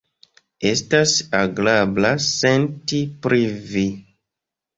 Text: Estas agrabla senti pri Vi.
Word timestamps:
Estas 0.69 1.13
agrabla 1.39 2.11
senti 2.29 3.03
pri 3.27 3.45
Vi. 3.71 3.85